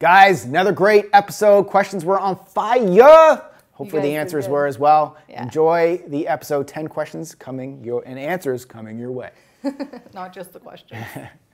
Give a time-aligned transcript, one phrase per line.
[0.00, 1.64] Guys, another great episode.
[1.64, 3.42] Questions were on fire.
[3.72, 5.18] Hopefully, the answers were as well.
[5.28, 5.42] Yeah.
[5.42, 9.28] Enjoy the episode 10 questions coming your and answers coming your way.
[10.14, 11.04] Not just the question.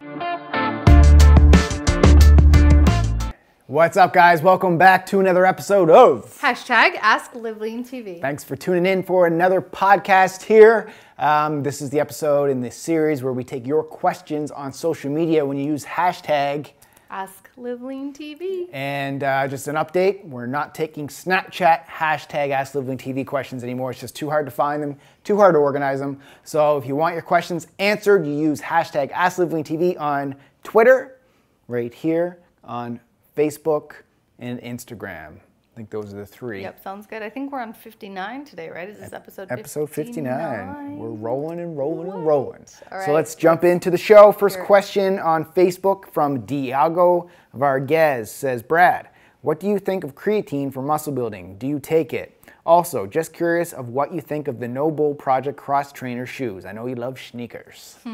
[3.66, 4.42] What's up, guys?
[4.42, 6.32] Welcome back to another episode of.
[6.40, 8.20] Hashtag Ask Live Lean TV.
[8.20, 10.92] Thanks for tuning in for another podcast here.
[11.18, 15.10] Um, this is the episode in this series where we take your questions on social
[15.10, 16.70] media when you use hashtag.
[17.10, 18.68] Ask Live Lean TV.
[18.70, 23.62] And uh, just an update, we're not taking Snapchat hashtag Ask Live Lean TV questions
[23.62, 23.92] anymore.
[23.92, 26.20] It's just too hard to find them, too hard to organize them.
[26.44, 30.36] So if you want your questions answered, you use hashtag Ask Live Lean TV on
[30.64, 31.18] Twitter,
[31.66, 33.00] right here, on
[33.34, 33.92] Facebook,
[34.38, 35.38] and Instagram.
[35.76, 36.62] I think those are the three.
[36.62, 37.22] Yep, sounds good.
[37.22, 38.88] I think we're on 59 today, right?
[38.88, 40.96] Is this episode Episode 59.
[40.96, 42.64] We're rolling and rolling and rolling.
[42.90, 44.32] All So let's jump into the show.
[44.32, 44.64] First Sure.
[44.64, 49.10] question on Facebook from Diego Vargas says, Brad,
[49.42, 51.58] what do you think of creatine for muscle building?
[51.58, 52.42] Do you take it?
[52.64, 56.64] Also, just curious of what you think of the NOBULL Project Cross Trainer shoes.
[56.64, 57.98] I know you love sneakers.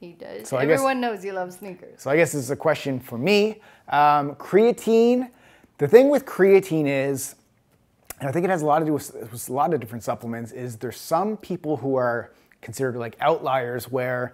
[0.00, 0.48] He does.
[0.48, 2.00] So I guess- Everyone knows you love sneakers.
[2.02, 3.60] So I guess this is a question for me.
[3.88, 5.30] Um, creatine.
[5.78, 7.34] The thing with creatine is,
[8.20, 10.04] and I think it has a lot to do with, with a lot of different
[10.04, 10.52] supplements.
[10.52, 14.32] Is there's some people who are considered like outliers where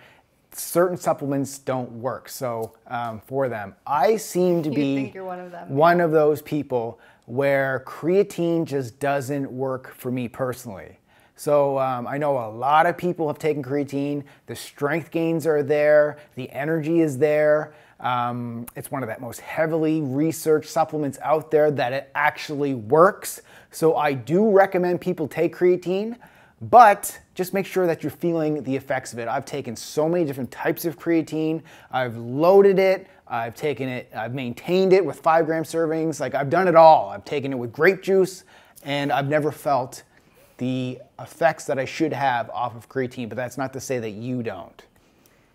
[0.53, 2.29] certain supplements don't work.
[2.29, 6.43] So um, for them, I seem to You be one of them, one of those
[6.43, 10.99] people where creatine just doesn't work for me personally.
[11.37, 14.25] So um, I know a lot of people have taken creatine.
[14.47, 16.19] The strength gains are there.
[16.35, 17.73] The energy is there.
[18.01, 23.43] Um, it's one of the most heavily researched supplements out there that it actually works.
[23.71, 26.17] So I do recommend people take creatine,
[26.63, 29.29] but just make sure that you're feeling the effects of it.
[29.29, 31.63] I've taken so many different types of creatine.
[31.91, 33.07] I've loaded it.
[33.27, 36.19] I've taken it, I've maintained it with five gram servings.
[36.19, 37.11] Like I've done it all.
[37.11, 38.45] I've taken it with grape juice
[38.83, 40.03] and I've never felt
[40.59, 44.11] the effects that I should have off of creatine, but that's not to say that
[44.11, 44.85] you don't.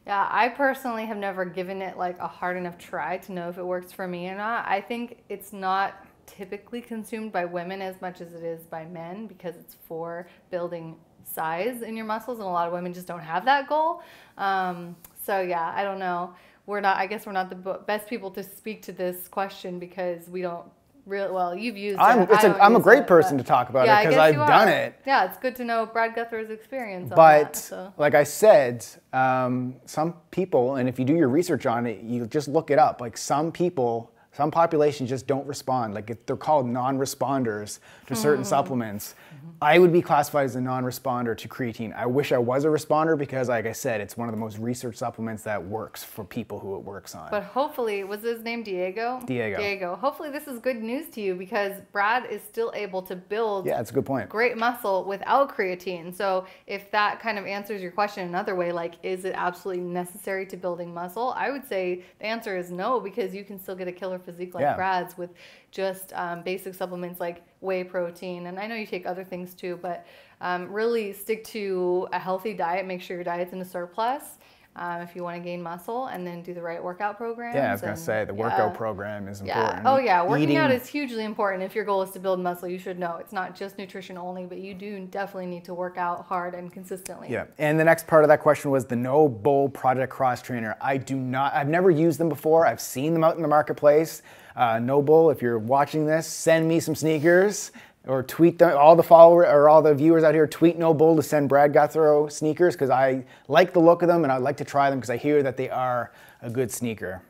[0.05, 3.57] Yeah, I personally have never given it like a hard enough try to know if
[3.57, 4.67] it works for me or not.
[4.67, 9.25] I think it's not typically consumed by women as much as it is by men
[9.25, 13.19] because it's for building size in your muscles, and a lot of women just don't
[13.19, 14.03] have that goal.
[14.37, 16.35] Um, so yeah, I don't know.
[16.67, 16.97] We're not.
[16.97, 20.65] I guess we're not the best people to speak to this question because we don't.
[21.05, 22.29] Real well, you've used I'm- it.
[22.31, 24.19] a- I'm a great it, person but- to talk about it Yeah, I 'cause guess
[24.21, 24.95] I've done it.
[25.05, 27.11] Yeah, it's good to know Brad Gouthro's experience.
[27.11, 27.93] on But that, so.
[27.97, 28.83] like I said,
[29.13, 32.79] um, some people, and if you do your research on it, you just look it
[32.79, 33.01] up.
[33.01, 35.93] Like some people, some populations just don't respond.
[35.93, 38.49] Like they're called non-responders to certain Hmm.
[38.49, 39.13] supplements.
[39.61, 41.95] I would be classified as a non-responder to creatine.
[41.95, 44.57] I wish I was a responder because, like I said, it's one of the most
[44.57, 47.29] researched supplements that works for people who it works on.
[47.31, 49.21] But hopefully, was his name Diego?
[49.25, 49.57] Diego.
[49.57, 49.95] Diego.
[49.95, 53.77] Hopefully, this is good news to you because Brad is still able to build yeah,
[53.77, 54.29] that's a good point.
[54.29, 56.15] great muscle without creatine.
[56.15, 60.45] So, if that kind of answers your question another way, like, is it absolutely necessary
[60.47, 61.33] to building muscle?
[61.35, 64.53] I would say the answer is no because you can still get a killer physique
[64.53, 64.75] like Yeah.
[64.75, 65.31] Brad's with
[65.71, 68.47] just um, basic supplements like whey protein.
[68.47, 70.05] And I know you take other things too, but
[70.41, 72.85] um, really stick to a healthy diet.
[72.85, 74.37] Make sure your diet's in a surplus.
[74.77, 77.55] Um, if you want to gain muscle, and then do the right workout program.
[77.55, 78.77] Yeah, I was gonna say the workout yeah.
[78.77, 79.61] program is Yeah.
[79.61, 79.87] important.
[79.87, 80.21] Oh, yeah.
[80.21, 81.63] Working Eating- out is hugely important.
[81.63, 84.45] If your goal is to build muscle, you should know it's not just nutrition only,
[84.45, 87.29] but you do definitely need to work out hard and consistently.
[87.29, 90.75] Yeah, and the next part of that question was the NOBULL Project Cross Trainer.
[90.81, 92.67] I do not, I've never used them before.
[92.67, 94.23] I've seen them out in the marketplace.
[94.55, 97.71] Uh, NOBULL, if you're watching this, send me some sneakers
[98.07, 98.77] or tweet them.
[98.77, 102.31] All the followers or all the viewers out here, tweet NOBULL to send Brad Gouthro
[102.31, 105.09] sneakers because I like the look of them and I'd like to try them because
[105.09, 106.11] I hear that they are
[106.41, 107.21] a good sneaker.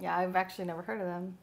[0.00, 1.36] Yeah, I've actually never heard of them.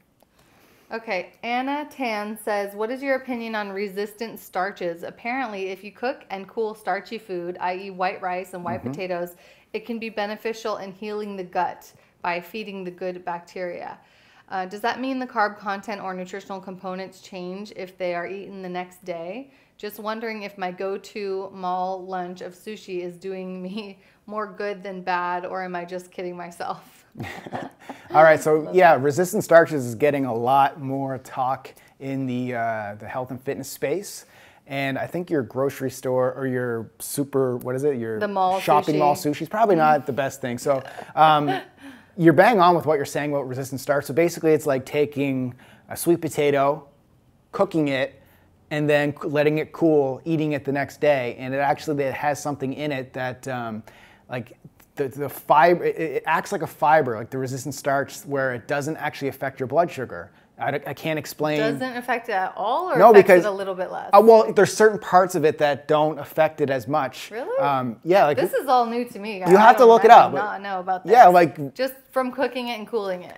[0.91, 5.03] Okay, Anna Tan says, What is your opinion on resistant starches?
[5.03, 9.35] Apparently, if you cook and cool starchy food, i.e., white rice and white potatoes,
[9.73, 11.91] it can be beneficial in healing the gut
[12.21, 13.97] by feeding the good bacteria.
[14.49, 18.61] Uh, does that mean the carb content or nutritional components change if they are eaten
[18.61, 19.51] the next day?
[19.77, 24.83] Just wondering if my go to mall lunch of sushi is doing me more good
[24.83, 27.05] than bad, or am I just kidding myself?
[28.13, 32.95] All right, so yeah, resistant starches is getting a lot more talk in the uh,
[32.99, 34.25] the health and fitness space,
[34.67, 38.59] and I think your grocery store or your super what is it your The mall
[38.59, 38.99] shopping sushi.
[38.99, 40.57] mall sushi is probably not the best thing.
[40.57, 40.83] So.
[41.15, 41.61] Um,
[42.17, 44.05] you're bang on with what you're saying about resistant starch.
[44.05, 45.53] So basically, it's like taking
[45.89, 46.87] a sweet potato,
[47.51, 48.21] cooking it,
[48.71, 52.41] and then letting it cool, eating it the next day, and it actually it has
[52.41, 53.83] something in it that, um,
[54.29, 54.57] like,
[54.95, 58.67] the, the fiber it, it acts like a fiber, like the resistant starch, where it
[58.67, 60.31] doesn't actually affect your blood sugar.
[60.57, 61.59] I, I can't explain.
[61.59, 64.09] Doesn't affect it at all, or No, affects because- it a little bit less.
[64.13, 67.29] Uh, well, there's certain parts of it that don't affect it as much.
[67.31, 67.59] Really?
[67.59, 69.39] Um, yeah, like this is all new to me.
[69.39, 69.49] guys.
[69.51, 71.11] You have to look it up, not know about this.
[71.11, 73.37] yeah, like just from cooking it and cooling it.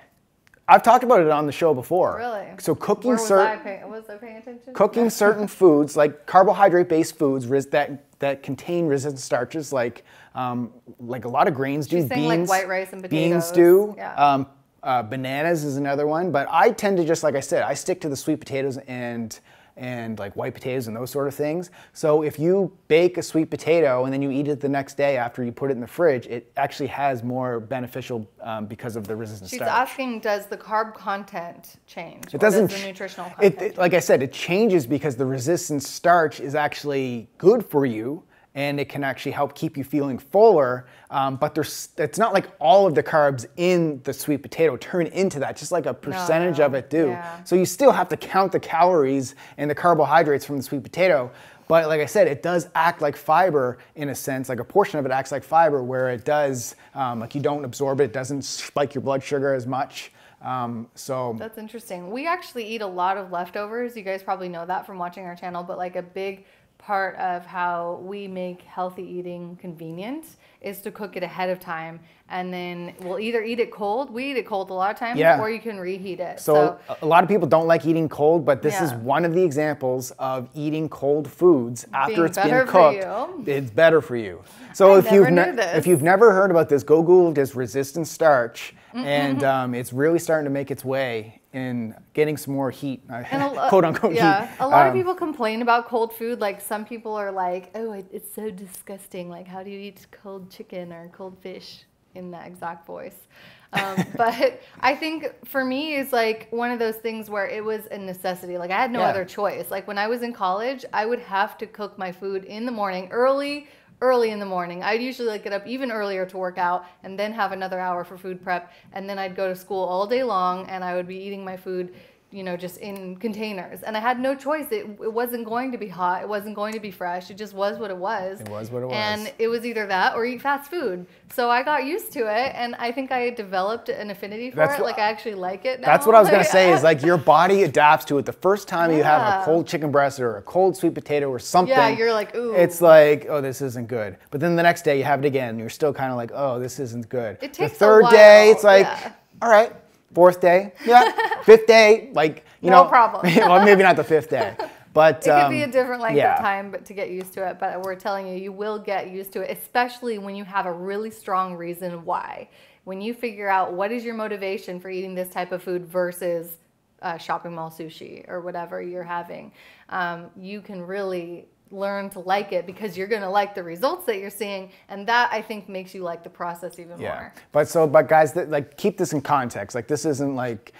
[0.69, 2.17] I've talked about it on the show before.
[2.17, 2.45] Really?
[2.59, 4.73] So cooking Where was certain was I paying attention?
[4.73, 10.03] cooking certain foods like carbohydrate-based foods that that contain resistant starches, like
[10.35, 11.97] um, like a lot of grains do.
[12.01, 13.95] She's saying, beans, like, white rice and Beans do.
[13.97, 14.13] Yeah.
[14.15, 14.47] Um,
[14.87, 17.99] uh, bananas is another one, but I tend to just like I said, I stick
[18.01, 19.37] to the sweet potatoes and
[19.75, 21.69] and like white potatoes and those sort of things.
[21.93, 25.17] So if you bake a sweet potato and then you eat it the next day
[25.17, 29.05] after you put it in the fridge, it actually has more beneficial um, because of
[29.05, 29.69] the resistant She's starch.
[29.69, 32.33] asking, does the carb content change?
[32.33, 32.71] It doesn't.
[32.71, 33.61] Does the nutritional it- content.
[33.73, 38.23] it- like I said, it changes because the resistant starch is actually good for you,
[38.57, 40.87] and it can actually help keep you feeling fuller.
[41.11, 45.05] Um, but there's, it's not like all of the carbs in the sweet potato turn
[45.07, 45.55] into that.
[45.55, 47.09] Just like a percentage no, of it do.
[47.09, 47.43] yeah.
[47.43, 51.29] So you still have to count the calories and the carbohydrates from the sweet potato.
[51.67, 54.49] But like I said, it does act like fiber in a sense.
[54.49, 57.63] Like a portion of it acts like fiber, where it does, um, like you don't
[57.63, 60.11] absorb it, it doesn't spike your blood sugar as much.
[60.41, 62.11] Um, so That's interesting.
[62.11, 63.95] We actually eat a lot of leftovers.
[63.95, 66.45] You guys probably know that from watching our channel, but like a big
[66.77, 70.25] part of how we make healthy eating convenient
[70.61, 74.09] is to cook it ahead of time and then we'll either eat it cold.
[74.11, 75.39] We eat it cold a lot of times Yeah.
[75.39, 76.39] or you can reheat it.
[76.39, 79.41] So, a lot of people don't like eating cold, but this is one of the
[79.43, 83.47] examples of eating cold foods after Being it's been cooked.
[83.47, 84.43] It's better for you.
[84.73, 85.75] So I if you've never knew this.
[85.77, 90.19] if you've never heard about this, go Google this resistant starch, and um, it's really
[90.19, 93.01] starting to make its way in getting some more heat,
[93.31, 94.47] And lo- quote unquote yeah, heat.
[94.59, 96.39] a lot of Um, people complain about cold food.
[96.39, 99.29] Like some people are like, "Oh, it, it's so disgusting.
[99.29, 101.83] Like, how do you eat cold chicken or cold fish?"
[102.15, 103.27] In that exact voice.
[103.73, 107.85] Um, but I think for me, it's like one of those things where it was
[107.91, 108.57] a necessity.
[108.57, 109.03] Like I had no Yeah.
[109.03, 109.69] other choice.
[109.69, 112.71] Like when I was in college, I would have to cook my food in the
[112.71, 113.67] morning, early,
[114.01, 114.83] early in the morning.
[114.83, 118.03] I'd usually like get up even earlier to work out, and then have another hour
[118.03, 121.07] for food prep, and then I'd go to school all day long, and I would
[121.07, 121.95] be eating my food
[122.29, 123.83] you know, just in containers.
[123.83, 124.65] And I had no choice.
[124.69, 126.21] It, it wasn't going to be hot.
[126.21, 127.31] It wasn't going to be fresh.
[127.31, 128.41] It just was what it was.
[128.41, 128.95] It was what it was.
[128.95, 131.05] And it was either that or eat fast food.
[131.33, 132.51] So I got used to it.
[132.53, 134.81] And I think I developed an affinity for That's it.
[134.81, 135.87] what- like I actually like it now.
[135.87, 136.73] That's what I was gonna say.
[136.73, 138.25] Is like your body adapts to it.
[138.25, 141.39] The first time you have a cold chicken breast or a cold sweet potato or
[141.39, 142.53] something, Yeah, you're like, ooh.
[142.53, 144.17] It's like, oh, this isn't good.
[144.31, 146.59] But then the next day you have it again, you're still kind of like, oh,
[146.59, 147.37] this isn't good.
[147.41, 149.13] It takes a the third day, it's like, yeah.
[149.41, 149.71] all right.
[150.13, 151.11] Fourth day, yeah.
[151.43, 153.35] Fifth day, like you know No know, problem.
[153.35, 154.55] well, maybe not the fifth day,
[154.93, 156.35] but It um, could be a different length yeah.
[156.35, 159.09] of time but to get used to it, but we're telling you, you will get
[159.11, 162.49] used to it, especially when you have a really strong reason why.
[162.85, 166.57] When you figure out what is your motivation for eating this type of food versus
[167.01, 169.51] uh, shopping mall sushi or whatever you're having,
[169.89, 174.05] um, you can really learn to like it because you're going to like the results
[174.05, 177.13] that you're seeing, and that I think makes you like the process even Yeah.
[177.13, 177.33] more.
[177.51, 179.75] But so, but guys, that, like keep this in context.
[179.75, 180.73] Like this isn't like.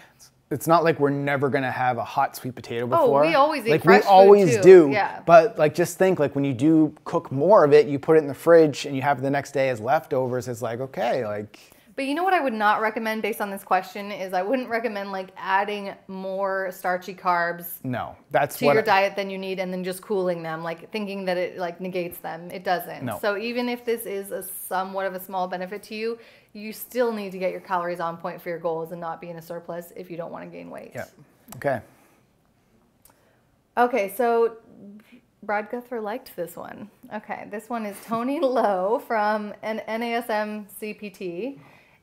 [0.50, 3.26] It's not like we're never gonna have a hot sweet potato oh, before.
[3.26, 4.62] Oh, we always eat like fresh we food, always too.
[4.62, 4.90] do.
[4.94, 5.22] Yeah.
[5.26, 8.20] But like just think like when you do cook more of it, you put it
[8.22, 10.48] in the fridge and you have it the next day as leftovers.
[10.48, 11.60] It's like okay, like
[11.98, 14.70] But you know what I would not recommend based on this question is I wouldn't
[14.70, 19.58] recommend like adding more starchy carbs no, that's to your I- diet than you need
[19.60, 23.18] and then just cooling them like thinking that it like negates them it doesn't No.
[23.20, 26.20] so even if this is a somewhat of a small benefit to you
[26.54, 29.32] you still need to get your calories on point for your goals and not be
[29.32, 31.06] in a surplus if you don't want to gain weight Yeah.
[31.56, 31.82] Okay.
[33.76, 34.58] okay so
[35.42, 41.58] brad gouthro liked this one okay this one is tony lowe from an nasm cpt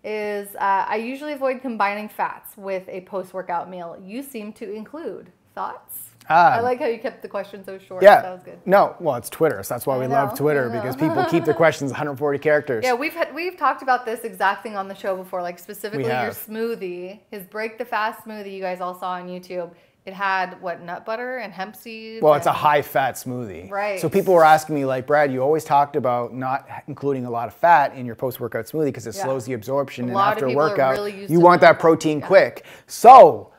[0.04, 5.30] is uh, i usually avoid combining fats with a post-workout meal you seem to include
[5.54, 6.56] thoughts Ah.
[6.56, 8.22] i like how you kept the question so short Yeah.
[8.22, 11.22] that was good No, well, it's Twitter, so that's why we love Twitter because people
[11.26, 12.82] keep their questions 140 characters.
[12.82, 16.06] Yeah, we've had, we've talked about this exact thing on the show before, like specifically
[16.06, 19.70] your smoothie, his break the fast smoothie you guys all saw on YouTube.
[20.06, 22.22] It had what nut butter and hemp seeds.
[22.22, 23.70] Well, it's a high fat smoothie.
[23.70, 23.98] Right.
[23.98, 27.48] So people were asking me, like, Brad, you always talked about not including a lot
[27.48, 29.22] of fat in your post workout smoothie because it Yeah.
[29.24, 30.04] slows the absorption.
[30.06, 31.78] A and after a people are workout, really you want that.
[31.78, 32.26] protein Yeah.
[32.26, 32.64] quick.
[32.86, 33.50] So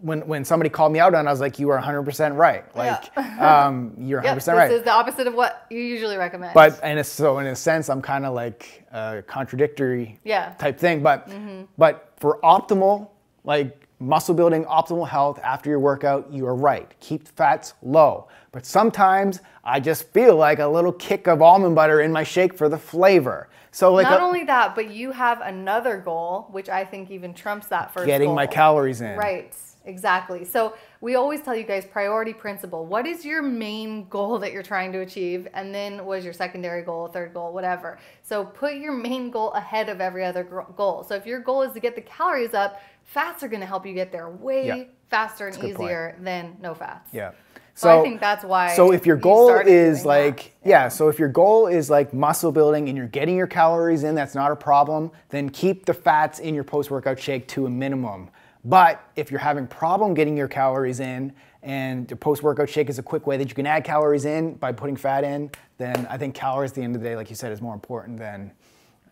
[0.00, 2.64] when, when somebody called me out on it, I was like, you are 100% right.
[2.76, 4.70] Like, um, you're 100% Yep, this right.
[4.72, 6.54] is the opposite of what you usually recommend.
[6.54, 10.54] But and so in a sense, I'm kind of like a contradictory Yeah.
[10.58, 11.02] type thing.
[11.02, 11.28] But
[11.76, 13.08] but for optimal
[13.44, 16.92] like muscle building, optimal health after your workout, you are right.
[17.00, 18.28] Keep fats low.
[18.52, 22.54] But sometimes I just feel like a little kick of almond butter in my shake
[22.54, 23.48] for the flavor.
[23.70, 27.34] So like Not a- only that, but you have another goal, which I think even
[27.34, 28.36] trumps that first getting goal.
[28.36, 29.16] my calories in.
[29.16, 30.44] Right, exactly.
[30.44, 32.86] So we always tell you guys priority principle.
[32.86, 35.46] What is your main goal that you're trying to achieve?
[35.52, 37.98] And then what is your secondary goal, third goal, whatever.
[38.22, 40.44] So put your main goal ahead of every other
[40.76, 41.04] goal.
[41.04, 43.86] So if your goal is to get the calories up, fats are going to help
[43.86, 44.84] you get there way Yeah.
[45.08, 45.88] faster and good point.
[45.88, 47.08] easier than no fats.
[47.12, 47.32] Yeah.
[47.74, 50.88] So I think that's why So if your goal started is like yeah.
[50.88, 54.34] so if your goal is like muscle building and you're getting your calories in, that's
[54.34, 55.10] not a problem.
[55.30, 58.30] Then keep the fats in your post-workout shake to a minimum.
[58.64, 63.02] But if you're having problem getting your calories in and the post-workout shake is a
[63.02, 66.34] quick way that you can add calories in by putting fat in, then I think
[66.34, 68.50] calories at the end of the day, like you said, is more important than,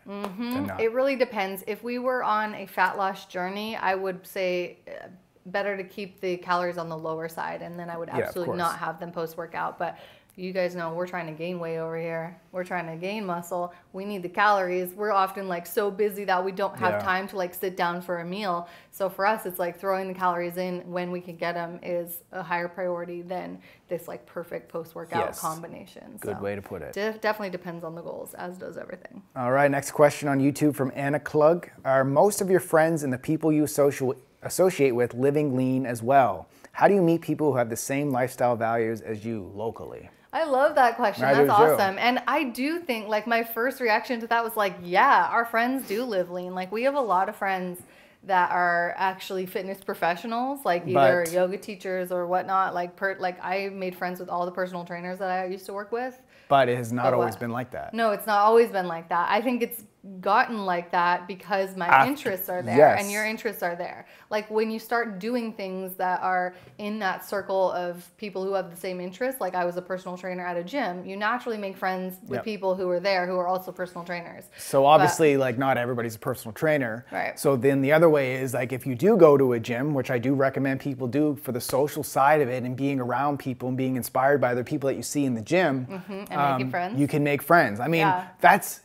[0.06, 0.80] than not.
[0.80, 1.64] It really depends.
[1.66, 5.08] If we were on a fat loss journey, I would say uh,
[5.46, 8.56] better to keep the calories on the lower side, and then I would of absolutely
[8.56, 9.78] not have them post workout.
[9.78, 9.98] But
[10.36, 12.38] you guys know we're trying to gain weight over here.
[12.52, 13.72] We're trying to gain muscle.
[13.94, 14.92] We need the calories.
[14.92, 16.98] We're often like so busy that we don't have Yeah.
[16.98, 18.68] time to like sit down for a meal.
[18.90, 22.22] So for us, it's like throwing the calories in when we can get them is
[22.32, 25.40] a higher priority than this like perfect post workout Yes.
[25.40, 26.18] combination.
[26.20, 26.92] Good So way to put it.
[26.92, 29.22] def- definitely depends on the goals, as does everything.
[29.36, 31.70] All right, next question on YouTube from Anna Klug.
[31.82, 36.02] Are most of your friends and the people you social associate with living lean as
[36.02, 36.46] well?
[36.72, 40.10] How do you meet people who have the same lifestyle values as you locally?
[40.36, 41.24] I love that question.
[41.24, 41.50] I That's too.
[41.50, 41.96] awesome.
[41.98, 45.88] And I do think like my first reaction to that was like, yeah, our friends
[45.88, 46.54] do live lean.
[46.54, 47.80] Like we have a lot of friends
[48.24, 52.74] that are actually fitness professionals, like either But- yoga teachers or whatnot.
[52.74, 55.72] Like per like I made friends with all the personal trainers that I used to
[55.72, 56.20] work with.
[56.48, 57.40] But it has not But always what?
[57.40, 57.94] been like that.
[57.94, 59.28] No, it's not always been like that.
[59.30, 59.84] I think it's
[60.20, 63.02] gotten like that because my After- interests are there yes.
[63.02, 64.06] and your interests are there.
[64.30, 68.70] Like when you start doing things that are in that circle of people who have
[68.70, 71.76] the same interests, like I was a personal trainer at a gym, you naturally make
[71.76, 72.44] friends with Yep.
[72.44, 74.44] people who are there who are also personal trainers.
[74.58, 77.04] So obviously, like not everybody's a personal trainer.
[77.10, 77.38] Right.
[77.38, 80.10] So then the other way is like if you do go to a gym, which
[80.10, 83.68] I do recommend people do for the social side of it and being around people
[83.68, 86.94] and being inspired by other people that you see in the gym, and making friends.
[86.94, 87.80] Um, you can make friends.
[87.80, 88.26] I mean, Yeah.
[88.40, 88.80] that's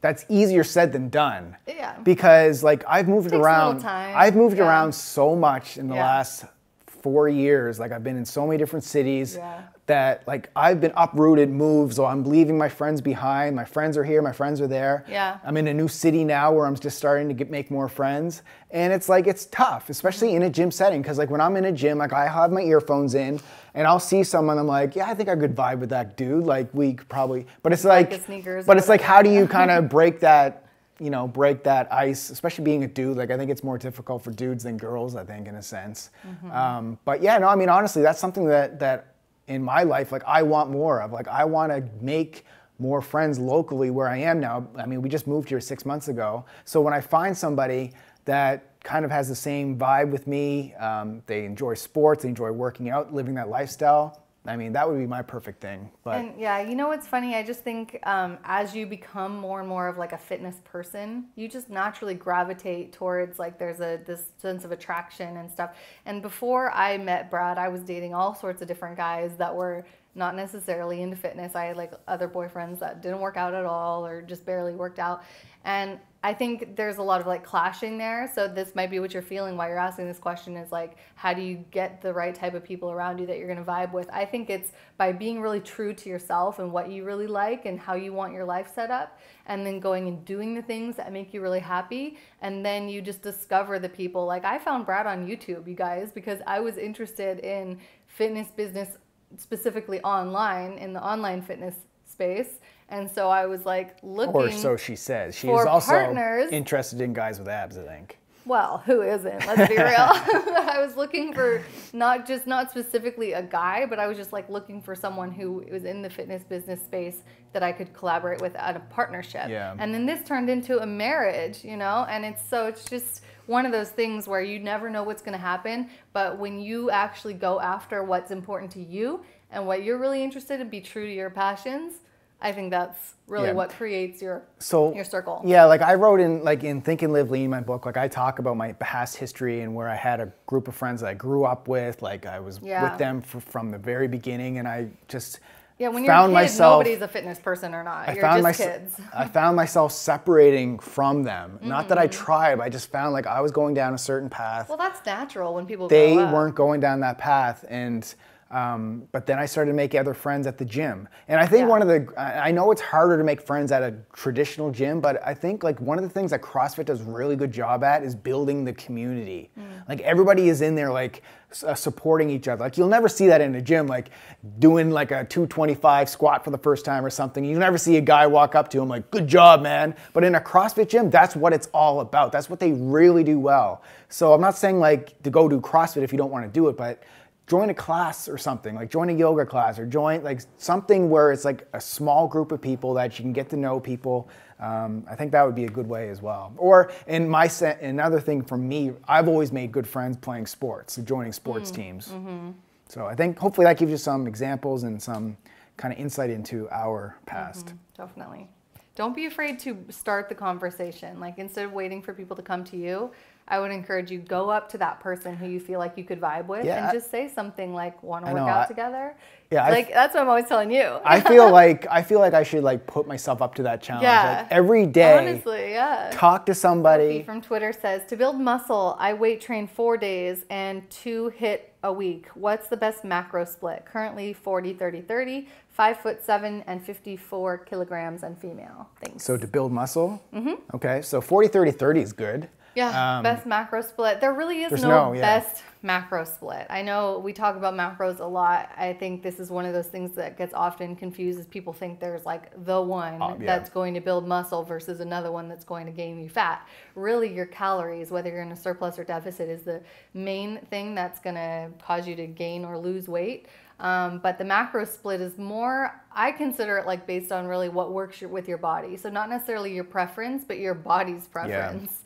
[0.00, 1.56] that's easier said than done.
[1.66, 1.98] Yeah.
[2.02, 3.80] Because like I've moved Takes a little around.
[3.80, 4.68] time, I've moved yeah.
[4.68, 6.04] around so much in the Yeah.
[6.04, 6.44] last
[6.86, 7.78] four years.
[7.78, 9.62] Like I've been in so many different cities Yeah.
[9.86, 11.94] that like I've been uprooted, moved.
[11.94, 13.54] So I'm leaving my friends behind.
[13.56, 14.20] My friends are here.
[14.22, 15.04] My friends are there.
[15.08, 15.38] Yeah.
[15.44, 18.42] I'm in a new city now where I'm just starting to get make more friends,
[18.70, 20.36] and it's like it's tough, especially mm-hmm.
[20.38, 21.00] in a gym setting.
[21.02, 23.40] Because like when I'm in a gym, like I have my earphones in,
[23.78, 26.44] and I'll see someone, I'm like, yeah, I think I could vibe with that dude.
[26.44, 29.70] Like we could probably, but it's like, sneakers but it's like, how do you kind
[29.70, 30.64] of break that?
[30.98, 33.16] You know, break that ice, especially being a dude.
[33.16, 35.14] Like I think it's more difficult for dudes than girls.
[35.14, 36.10] I think in a sense.
[36.26, 36.50] Mm-hmm.
[36.50, 39.14] Um, but yeah, no, I mean honestly, that's something that that
[39.46, 41.12] in my life, like I want more of.
[41.12, 42.46] Like I want to make
[42.80, 44.66] more friends locally where I am now.
[44.76, 46.44] I mean, we just moved here six months ago.
[46.64, 47.92] So when I find somebody
[48.24, 52.50] that kind of has the same vibe with me, um, they enjoy sports, they enjoy
[52.52, 54.22] working out, living that lifestyle.
[54.46, 55.90] I mean, that would be my perfect thing.
[56.02, 57.34] But And yeah, you know what's funny?
[57.34, 61.26] I just think um, as you become more and more of like a fitness person,
[61.36, 65.76] you just naturally gravitate towards like there's a this sense of attraction and stuff.
[66.06, 69.84] And before I met Brad, I was dating all sorts of different guys that were
[70.14, 71.54] not necessarily into fitness.
[71.54, 74.98] I had like other boyfriends that didn't work out at all or just barely worked
[74.98, 75.24] out.
[75.64, 78.28] And I think there's a lot of like clashing there.
[78.34, 81.32] So this might be what you're feeling while you're asking this question is like, how
[81.32, 83.92] do you get the right type of people around you that you're going to vibe
[83.92, 84.10] with?
[84.12, 87.78] I think it's by being really true to yourself and what you really like and
[87.78, 91.12] how you want your life set up, and then going and doing the things that
[91.12, 92.18] make you really happy.
[92.42, 94.26] And then you just discover the people.
[94.26, 98.98] Like I found Brad on YouTube, you guys, because I was interested in fitness business
[99.36, 102.58] specifically online in the online fitness space.
[102.88, 104.34] And so I was like looking.
[104.34, 105.34] or so she says.
[105.34, 106.50] She's for also partners.
[106.52, 107.76] interested in guys with abs.
[107.76, 108.18] I think.
[108.48, 109.46] Well, who isn't?
[109.46, 109.84] Let's be real.
[109.98, 114.48] I was looking for not just not specifically a guy, but I was just like
[114.48, 118.56] looking for someone who was in the fitness business space that I could collaborate with
[118.56, 119.50] at a partnership.
[119.50, 119.76] Yeah.
[119.78, 123.66] And then this turned into a marriage, you know, and it's so it's just one
[123.66, 127.34] of those things where you never know what's going to happen, but when you actually
[127.34, 131.12] go after what's important to you and what you're really interested in, be true to
[131.12, 131.94] your passions.
[132.40, 133.52] I think that's really Yeah.
[133.54, 135.42] what creates your so your circle.
[135.44, 137.84] Yeah, like I wrote in like in Think and Live Lean, my book.
[137.84, 141.00] Like I talk about my past history and where I had a group of friends
[141.00, 142.00] that I grew up with.
[142.00, 142.84] Like I was Yeah.
[142.88, 145.40] with them f from the very beginning, and I just
[145.78, 146.72] Yeah, when you're found a kid, myself.
[146.80, 148.08] nobody's a fitness person or not.
[148.08, 148.72] I you're found just myself.
[148.72, 149.00] kids.
[149.14, 151.58] I found myself separating from them.
[151.62, 152.24] Not that I Mm-hmm.
[152.24, 154.68] tried, but I just found like I was going down a certain path.
[154.68, 158.14] Well, that's natural when people they weren't going down that path and
[158.50, 161.06] um, but then I started to make other friends at the gym.
[161.28, 161.66] And I think Yeah.
[161.68, 165.20] one of the, I know it's harder to make friends at a traditional gym, but
[165.26, 168.02] I think like one of the things that CrossFit does a really good job at
[168.02, 169.50] is building the community.
[169.58, 169.62] Mm.
[169.86, 171.22] Like everybody is in there like
[171.66, 172.64] uh, supporting each other.
[172.64, 174.10] Like you'll never see that in a gym, like
[174.58, 177.44] doing like a 225 squat for the first time or something.
[177.44, 179.94] You never see a guy walk up to him like, good job, man.
[180.14, 182.32] But in a CrossFit gym, that's what it's all about.
[182.32, 183.82] That's what they really do well.
[184.08, 186.68] So I'm not saying like to go do CrossFit if you don't want to do
[186.68, 187.02] it, but
[187.48, 191.32] join a class or something like join a yoga class or join like something where
[191.32, 194.28] it's like a small group of people that you can get to know people.
[194.60, 196.52] Um, i think that would be a good way as well.
[196.56, 200.94] Or in my set another thing for me i've always made good friends playing sports
[200.94, 201.76] so joining sports mm.
[201.76, 202.08] teams.
[202.08, 202.50] Mm-hmm.
[202.88, 205.36] So i think hopefully that gives you some examples and some
[205.78, 207.66] kind of insight into our past.
[207.66, 207.76] Mm-hmm.
[207.96, 208.48] Definitely.
[208.94, 211.20] Don't be afraid to start the conversation.
[211.20, 213.12] Like instead of waiting for people to come to you,
[213.48, 216.20] I would encourage you go up to that person who you feel like you could
[216.20, 219.16] vibe with Yeah, and just say something like want to work out I- together.
[219.50, 220.98] Yeah, I- like that's what I'm always telling you.
[221.06, 224.02] i feel like i feel like i should like put myself up to that challenge
[224.02, 224.40] Yeah.
[224.42, 226.10] like every day Honestly, yeah.
[226.12, 230.44] talk to Sophie somebody from Twitter says to build muscle, I weight train four days
[230.50, 232.26] and two hit a week.
[232.34, 233.86] What's the best macro split?
[233.86, 238.88] Currently 40, 30, 30, five foot seven and 54 kilograms and female.
[239.00, 239.24] Thanks.
[239.24, 240.54] so to build muscle mm-hmm.
[240.74, 242.48] okay so 40 30 30 is good
[242.78, 244.20] yeah, um, best macro split.
[244.20, 245.20] There really is no, no, yeah.
[245.20, 246.66] best macro split.
[246.70, 248.70] I know we talk about macros a lot.
[248.76, 251.98] I think this is one of those things that gets often confused as people think
[251.98, 253.46] there's like the one Oh, yeah.
[253.46, 256.66] that's going to build muscle versus another one that's going to gain you fat.
[256.94, 259.82] Really your calories, whether you're in a surplus or deficit is the
[260.14, 263.46] main thing that's going to cause you to gain or lose weight.
[263.80, 267.92] Um, but the macro split is more, I consider it like based on really what
[267.92, 268.96] works your, with your body.
[268.96, 272.02] So not necessarily your preference, but your body's preference.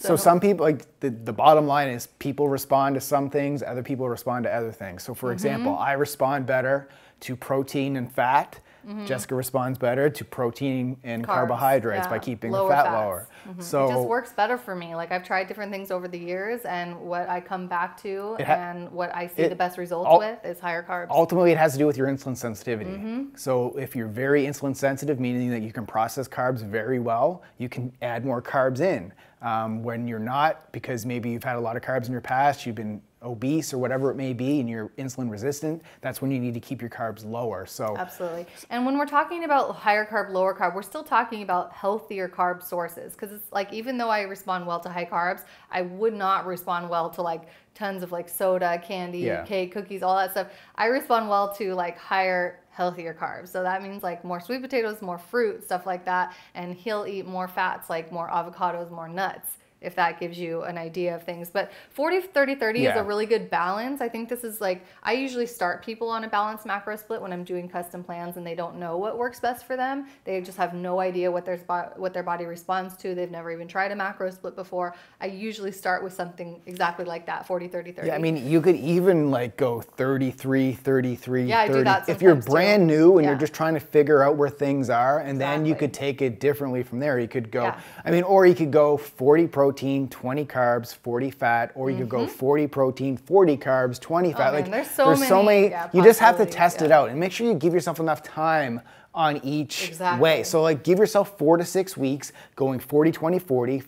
[0.00, 3.82] So some people like the, the bottom line is people respond to some things, other
[3.82, 5.02] people respond to other things.
[5.02, 6.88] So for example, I respond better
[7.20, 8.58] to protein and fat.
[9.04, 11.22] Jessica responds better to protein and.
[11.22, 12.94] Carbs, carbohydrates by keeping Lower the fat fats.
[12.94, 13.28] lower.
[13.46, 13.62] Mhm.
[13.62, 14.94] So it just works better for me.
[14.94, 18.90] Like I've tried different things over the years, and what I come back to and
[18.90, 21.08] what I see it- the best results ul- with is higher carbs.
[21.10, 22.92] ultimately it has to do with your insulin sensitivity.
[22.92, 23.36] Mm-hmm.
[23.36, 27.68] So if you're very insulin sensitive, meaning that you can process carbs very well, you
[27.68, 29.12] can add more carbs in.
[29.42, 32.66] Um, when you're not, because maybe you've had a lot of carbs in your past,
[32.66, 36.38] you've been obese or whatever it may be, and you're insulin resistant, that's when you
[36.38, 37.66] need to keep your carbs lower.
[37.66, 38.46] So Absolutely.
[38.70, 42.62] And when we're talking about higher carb, lower carb, we're still talking about healthier carb
[42.62, 43.12] sources.
[43.12, 46.88] Because it's like, even though I respond well to high carbs, I would not respond
[46.88, 47.42] well to like
[47.74, 49.44] tons of like soda, candy, Yeah.
[49.44, 50.48] cake, cookies, all that stuff.
[50.76, 53.48] I respond well to like higher, healthier carbs.
[53.48, 56.34] So that means like more sweet potatoes, more fruit, stuff like that.
[56.54, 59.58] And he'll eat more fats, like more avocados, more nuts.
[59.80, 61.48] If that gives you an idea of things.
[61.48, 64.02] But 40, 30, 30 is a really good balance.
[64.02, 67.32] I think this is like, I usually start people on a balanced macro split when
[67.32, 70.06] I'm doing custom plans and they don't know what works best for them.
[70.24, 71.56] They just have no idea what their,
[71.96, 73.14] what their body responds to.
[73.14, 74.94] They've never even tried a macro split before.
[75.20, 78.08] I usually start with something exactly like that 40, 30, 30.
[78.08, 81.84] Yeah, I mean, you could even like go 33, 33, Yeah, I do 30.
[81.84, 82.50] that if you're sometimes, too.
[82.50, 83.30] brand new and Yeah.
[83.30, 86.38] you're just trying to figure out where things are, and then you could take it
[86.38, 87.18] differently from there.
[87.18, 87.80] You could go, Yeah.
[88.04, 92.08] I mean, or you could go 40 protein, 20 carbs, 40 fat, or you could
[92.08, 94.38] go 40 protein, 40 carbs, 20 fat.
[94.38, 94.48] Mm-hmm.
[94.48, 97.20] Oh, man, like there's so many, yeah, you just have to test it out and
[97.20, 98.80] make sure you give yourself enough time
[99.14, 100.20] on each Exactly.
[100.20, 100.42] way.
[100.42, 103.82] So like give yourself 4 to 6 weeks going 40 20 40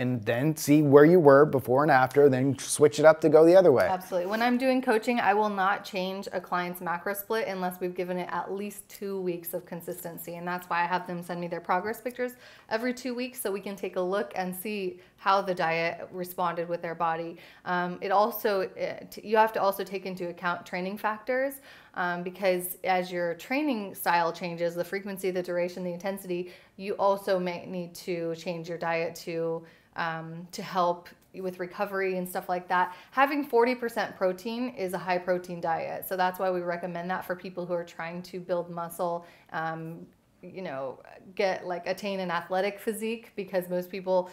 [0.00, 3.44] and then see where you were before and after, then switch it up to go
[3.44, 3.86] the other way.
[3.86, 4.30] Absolutely.
[4.30, 8.16] When I'm doing coaching, I will not change a client's macro split unless we've given
[8.16, 10.36] it at least two weeks of consistency.
[10.36, 12.32] And that's why I have them send me their progress pictures
[12.70, 16.66] every two weeks so we can take a look and see how the diet responded
[16.66, 17.36] with their body.
[17.66, 21.60] Um, it also, it, you have to also take into account training factors
[21.92, 27.38] um, because as your training style changes, the frequency, the duration, the intensity, you also
[27.38, 29.62] may need to change your diet to
[29.96, 32.96] um, to help with recovery and stuff like that.
[33.10, 36.08] Having 40% protein is a high protein diet.
[36.08, 40.06] So that's why we recommend that for people who are trying to build muscle, um,
[40.42, 40.98] you know,
[41.34, 44.30] get like attain an athletic physique because most people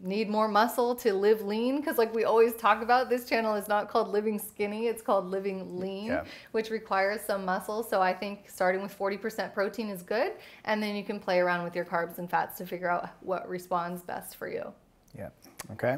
[0.00, 3.66] need more muscle to live lean because like we always talk about this channel is
[3.68, 6.24] not called living skinny it's called living lean Yeah.
[6.52, 10.32] which requires some muscle so i think starting with 40% protein is good
[10.64, 13.48] and then you can play around with your carbs and fats to figure out what
[13.48, 14.72] responds best for you
[15.16, 15.30] Yeah.
[15.72, 15.96] Okay.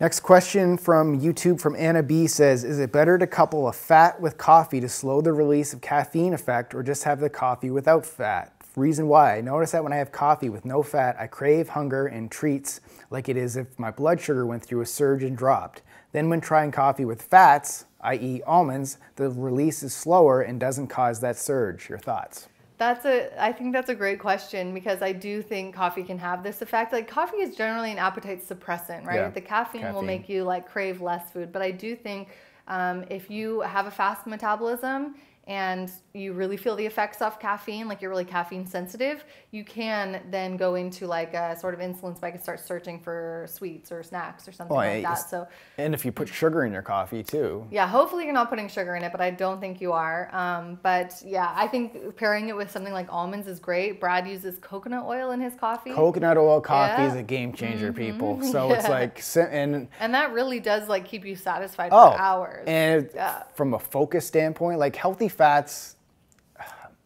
[0.00, 4.20] Next question from YouTube from Anna B says, is it better to couple a fat
[4.20, 8.04] with coffee to slow the release of caffeine effect or just have the coffee without
[8.04, 8.52] fat?
[8.74, 12.06] Reason why, I notice that when I have coffee with no fat, I crave hunger
[12.06, 12.80] and treats
[13.10, 15.82] like it is if my blood sugar went through a surge and dropped.
[16.12, 18.42] Then when trying coffee with fats, i.e.
[18.46, 21.90] almonds, the release is slower and doesn't cause that surge.
[21.90, 22.48] Your thoughts?
[22.78, 26.42] That's a I think that's a great question because I do think coffee can have
[26.42, 26.92] this effect.
[26.92, 29.16] Like coffee is generally an appetite suppressant, right?
[29.16, 29.28] Yeah.
[29.28, 32.28] The caffeine, will make you like crave less food, but I do think
[32.68, 35.14] um, if you have a fast metabolism
[35.48, 40.20] and you really feel the effects of caffeine, like you're really caffeine sensitive, you can
[40.30, 44.02] then go into like a sort of insulin spike and start searching for sweets or
[44.04, 45.14] snacks or something Well, like that.
[45.14, 47.66] So And if you put sugar in your coffee too.
[47.72, 50.32] yeah, hopefully you're not putting sugar in it, but I don't think you are.
[50.34, 53.98] Um, but yeah, I think pairing it with something like almonds is great.
[54.00, 55.92] Brad uses coconut oil in his coffee.
[55.92, 57.08] Coconut oil coffee Yeah.
[57.08, 57.16] Mm-hmm.
[57.16, 58.40] is a game changer, people.
[58.42, 59.20] So it's like,
[59.52, 62.64] and and that really does like keep you satisfied oh, for hours.
[62.68, 63.42] and Yeah.
[63.54, 65.96] from a focus standpoint, like healthy fats,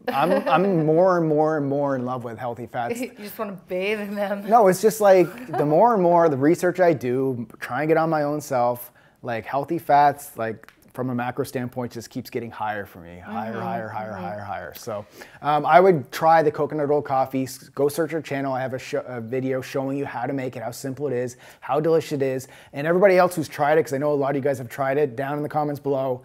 [0.09, 3.01] I'm I'm more and more and more in love with healthy fats.
[3.01, 4.49] you just want to bathe in them.
[4.49, 8.11] No, it's just like the more and more the research I do, trying it on
[8.11, 12.87] my own self, like healthy fats, like from a macro standpoint, just keeps getting higher
[12.87, 14.73] for me, higher, Mm-hmm, higher, higher, higher, higher.
[14.75, 15.05] So
[15.43, 17.47] um, I would try the coconut oil coffee.
[17.75, 18.55] Go search our channel.
[18.55, 21.37] I have a, a video showing you how to make it, how simple it is,
[21.61, 24.31] how delicious it is, and everybody else who's tried it, because I know a lot
[24.31, 25.17] of you guys have tried it.
[25.17, 26.23] Down in the comments below,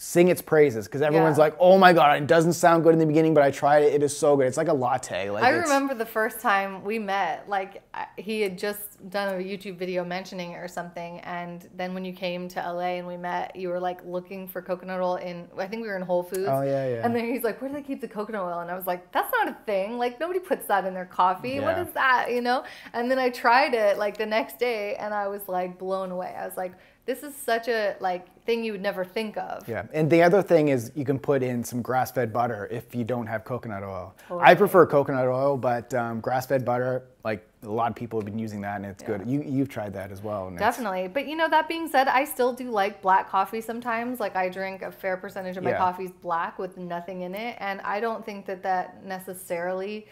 [0.00, 1.44] sing its praises because everyone's Yeah.
[1.44, 3.92] like, "Oh my god, it doesn't sound good in the beginning, but I tried it.
[3.94, 4.46] It is so good.
[4.46, 7.82] It's like a latte." Like I remember the first time we met, like
[8.16, 8.80] he had just
[9.10, 12.98] done a YouTube video mentioning it or something, and then when you came to LA
[12.98, 15.96] and we met, you were like looking for coconut oil in, I think we were
[15.96, 16.48] in Whole Foods.
[16.48, 17.00] Oh, yeah, yeah.
[17.04, 19.10] And then he's like, "Where do they keep the coconut oil?" And I was like,
[19.10, 19.98] "That's not a thing.
[19.98, 21.58] Like nobody puts that in their coffee.
[21.58, 21.82] What Yeah.
[21.82, 22.30] is that?
[22.30, 25.76] You know?" And then I tried it like the next day, and I was like
[25.76, 26.34] blown away.
[26.38, 26.72] I was like,
[27.04, 30.42] "This is such a like thing you would never think of." Yeah, and the other
[30.42, 34.14] thing is you can put in some grass-fed butter if you don't have coconut oil.
[34.50, 38.38] I prefer coconut oil, but um, grass-fed butter, like a lot of people have been
[38.38, 39.20] using that, and it's good.
[39.26, 40.50] You you've tried that as well.
[40.50, 41.08] Definitely.
[41.08, 44.20] But you know, that being said, I still do like black coffee sometimes.
[44.20, 45.78] Like I drink a fair percentage of my Yeah.
[45.78, 47.56] coffee's black with nothing in it.
[47.60, 50.06] And I don't think that that necessarily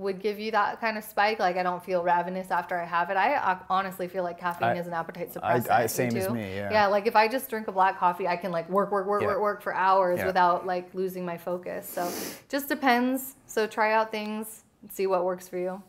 [0.00, 1.38] would give you that kind of spike.
[1.38, 3.16] Like I don't feel ravenous after I have it.
[3.16, 5.70] I uh, honestly feel like caffeine I- is an appetite suppressant.
[5.70, 6.70] I- You same as me, yeah.
[6.72, 9.20] Yeah, like if I just drink a black coffee, I can like work, work, work,
[9.22, 9.28] Yeah.
[9.28, 10.26] work, work for hours Yeah.
[10.26, 11.86] without like losing my focus.
[11.88, 12.10] So
[12.48, 13.36] just depends.
[13.46, 15.82] So try out things, see what works for you.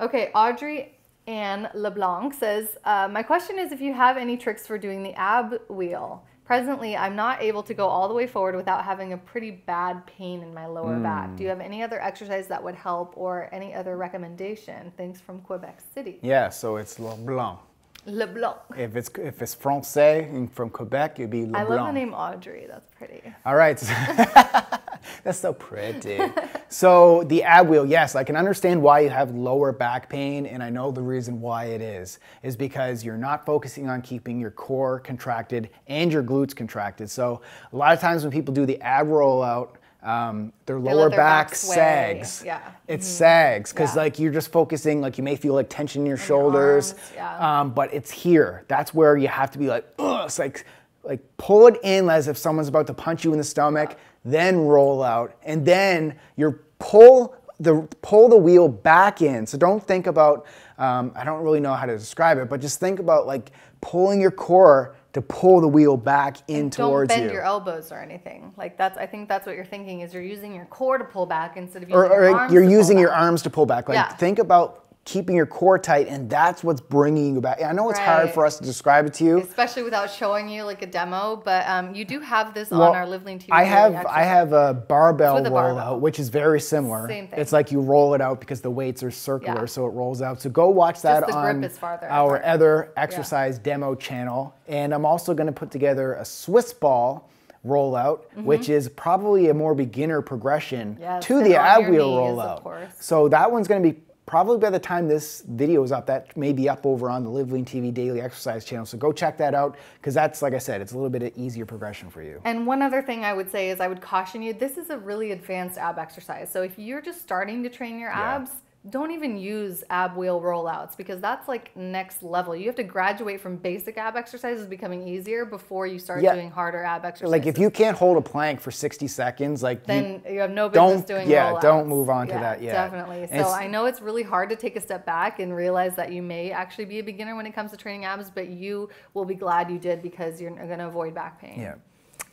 [0.00, 4.76] Okay, Audrey Ann LeBlanc says, uh, My question is if you have any tricks for
[4.76, 6.24] doing the ab wheel.
[6.46, 10.06] Presently, I'm not able to go all the way forward without having a pretty bad
[10.06, 11.34] pain in my lower back.
[11.34, 11.58] Do you hmm.
[11.58, 14.92] have any other exercise that would help or any other recommendation?
[14.96, 16.20] Thanks from Quebec City.
[16.22, 17.58] Yeah, so it's Le Blanc.
[18.06, 18.56] LeBlanc.
[18.76, 22.14] If it's if it's Francais and from Quebec, it'd be Le I love the name
[22.14, 22.66] Audrey.
[22.68, 23.22] That's pretty.
[23.44, 23.76] All right.
[25.24, 26.20] That's so pretty.
[26.68, 30.62] so the ab wheel, yes, I can understand why you have lower back pain, and
[30.62, 34.50] I know the reason why it is, is because you're not focusing on keeping your
[34.50, 37.10] core contracted and your glutes contracted.
[37.10, 37.40] So
[37.72, 41.48] a lot of times when people do the ab rollout, um, their lower their back,
[41.48, 42.42] back sags.
[42.44, 42.60] Yeah.
[42.86, 44.02] It sags because Yeah.
[44.02, 47.60] like you're just focusing, like you may feel like tension in your shoulders, arms, yeah.
[47.60, 48.64] um, but it's here.
[48.68, 50.64] That's where you have to be like, Ugh, it's like,
[51.02, 54.58] like pull it in as if someone's about to punch you in the stomach, then
[54.60, 59.46] roll out, and then you're pull the pull the wheel back in.
[59.46, 60.46] So don't think about.
[60.78, 64.20] Um, I don't really know how to describe it, but just think about like pulling
[64.20, 67.16] your core to pull the wheel back in towards you.
[67.16, 67.36] Don't bend you.
[67.36, 68.52] your elbows or anything.
[68.56, 68.96] Like that's.
[68.98, 71.82] I think that's what you're thinking is you're using your core to pull back instead
[71.82, 73.20] of using or, your arms you're to pull using your back.
[73.20, 73.88] arms to pull back.
[73.88, 74.12] Like Yeah.
[74.14, 77.62] think about keeping your core tight, and that's what's bringing you back.
[77.62, 79.38] I know it's hard for us to describe it to you.
[79.38, 81.40] especially without showing you like a demo.
[81.42, 83.46] But um, you do have this Well, on our Live Lean TV.
[83.52, 86.00] I have I have a barbell It's with a rollout, barbell.
[86.00, 87.08] which is very similar.
[87.08, 87.38] Same thing.
[87.38, 89.66] It's like you roll it out because the weights are circular, Yeah.
[89.66, 90.42] so it rolls out.
[90.42, 91.64] So go watch that on
[92.02, 94.54] our other exercise demo channel.
[94.66, 97.30] And I'm also going to put together a Swiss ball
[97.64, 100.96] rollout, which is probably a more beginner progression.
[101.00, 102.92] Yes, to the ab wheel rollout.
[103.00, 106.36] So that one's going to be probably by the time this video is up, that
[106.36, 108.84] may be up over on the Live Lean TV Daily Exercise channel.
[108.84, 111.32] So go check that out because that's, like I said, it's a little bit of
[111.36, 112.40] easier progression for you.
[112.44, 114.52] And one other thing I would say is I would caution you.
[114.52, 116.50] This is a really advanced ab exercise.
[116.50, 118.46] So if you're just starting to train your Yeah.
[118.90, 122.54] Don't even use ab wheel rollouts because that's like next level.
[122.54, 126.34] You have to graduate from basic ab exercises becoming easier before you start Yeah.
[126.34, 127.32] doing harder ab exercises.
[127.32, 130.68] Like if you can't hold a plank for 60 seconds, like then you, have no
[130.68, 131.60] business don't- doing yeah, rollouts.
[131.62, 132.72] don't move on to that yet.
[132.72, 133.26] Definitely.
[133.30, 136.12] And So I know it's really hard to take a step back and realize that
[136.12, 139.24] you may actually be a beginner when it comes to training abs, but you will
[139.24, 141.60] be glad you did because you're going to avoid back pain.
[141.60, 141.74] Yeah.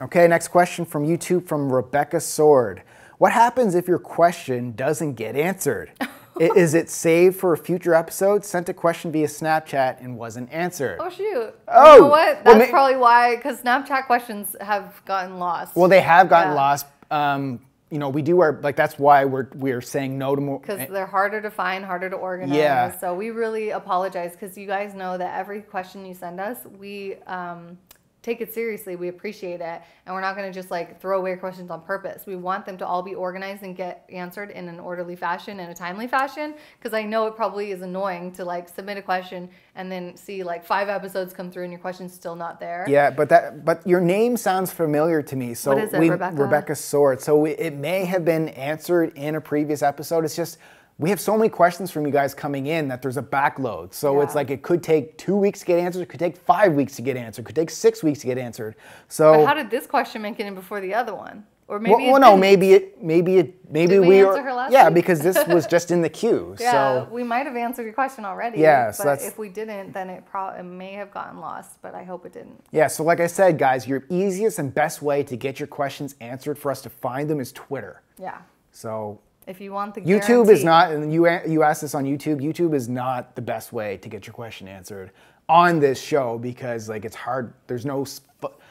[0.02, 2.84] Okay, next question from YouTube from Rebecca Sword.
[3.20, 5.92] What happens if your question doesn't get answered?
[6.40, 8.44] Is it saved for a future episode?
[8.44, 10.98] Sent a question via Snapchat and wasn't answered.
[11.00, 11.54] Oh shoot!
[11.68, 12.44] Oh, you know what?
[12.44, 15.76] well, That's ma- probably why, because Snapchat questions have gotten lost.
[15.76, 16.56] Well, they have gotten Yeah.
[16.56, 16.86] lost.
[17.12, 17.60] Um,
[17.92, 20.60] you know, we do our like that's why we're we're saying no to more.
[20.60, 22.58] because they're harder to find, harder to organize.
[22.58, 22.98] Yeah.
[23.00, 27.18] So we really apologize because you guys know that every question you send us, we
[27.28, 27.78] um,
[28.24, 28.96] take it seriously.
[28.96, 32.26] We appreciate it, and we're not going to just like throw away questions on purpose.
[32.26, 35.70] We want them to all be organized and get answered in an orderly fashion and
[35.70, 36.56] a timely fashion.
[36.80, 40.42] Because I know it probably is annoying to like submit a question and then see
[40.42, 42.86] like five episodes come through and your question's still not there.
[42.88, 45.54] Yeah, but that but your name sounds familiar to me.
[45.54, 46.76] So What is it, we, Rebecca?
[46.76, 47.22] Sword.
[47.22, 50.24] So we, it may have been answered in a previous episode.
[50.24, 50.58] It's just
[51.04, 53.94] we have so many questions from you guys coming in that there's a backload.
[53.94, 56.02] So it's like it could take two weeks to get answered.
[56.02, 57.42] It could take five weeks to get answered.
[57.42, 58.76] It could take six weeks to get answered.
[58.78, 61.46] But So how did this question make it in before the other one?
[61.68, 64.44] Or maybe well, well, no, maybe it maybe it maybe Did we we answer are-
[64.44, 64.96] her last yeah week?
[64.96, 66.56] because this was just in the queue.
[66.60, 66.72] Yeah,
[67.06, 68.60] So we might have answered your question already.
[68.60, 71.82] Yeah, so but that's- if we didn't, then it probably it may have gotten lost.
[71.82, 72.64] But I hope it didn't.
[72.72, 76.16] Yeah, so like I said, guys, your easiest and best way to get your questions
[76.22, 78.02] answered for us to find them is Twitter.
[78.18, 78.38] Yeah,
[78.72, 82.42] So if you want the YouTube is not, and you you asked this on YouTube.
[82.42, 85.12] YouTube is not the best way to get your question answered
[85.50, 87.54] on this show because like it's hard.
[87.68, 88.06] There's no,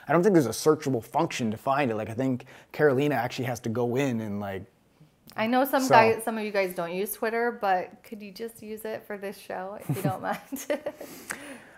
[0.08, 1.96] I don't think there's a searchable function to find it.
[1.96, 4.64] Like I think Carolina actually has to go in and like,
[5.36, 8.32] I know some So- guys, some of you guys don't use Twitter, but could you
[8.32, 10.38] just use it for this show if you don't mind?